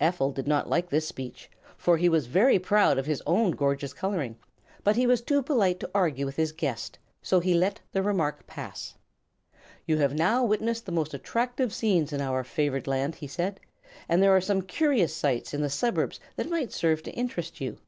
Ephel 0.00 0.32
did 0.34 0.48
not 0.48 0.68
like 0.68 0.90
this 0.90 1.06
speech, 1.06 1.48
for 1.76 1.96
he 1.98 2.08
was 2.08 2.26
very 2.26 2.58
proud 2.58 2.98
of 2.98 3.06
his 3.06 3.22
own 3.26 3.52
gorgeous 3.52 3.92
coloring; 3.92 4.36
but 4.82 4.96
he 4.96 5.06
was 5.06 5.20
too 5.20 5.40
polite 5.40 5.78
to 5.78 5.88
argue 5.94 6.26
with 6.26 6.34
his 6.34 6.50
guest, 6.50 6.98
so 7.22 7.38
he 7.38 7.54
let 7.54 7.78
the 7.92 8.02
remark 8.02 8.44
pass. 8.48 8.96
"You 9.86 9.98
have 9.98 10.14
now 10.14 10.42
witnessed 10.42 10.84
the 10.84 10.90
most 10.90 11.14
attractive 11.14 11.72
scenes 11.72 12.12
in 12.12 12.20
our 12.20 12.42
favored 12.42 12.88
land," 12.88 13.14
he 13.14 13.28
said; 13.28 13.60
"but 14.08 14.18
there 14.18 14.34
are 14.34 14.40
some 14.40 14.62
curious 14.62 15.14
sights 15.14 15.54
in 15.54 15.62
the 15.62 15.70
suburbs 15.70 16.18
that 16.34 16.50
might 16.50 16.72
serve 16.72 17.04
to 17.04 17.12
interest 17.12 17.60
you." 17.60 17.78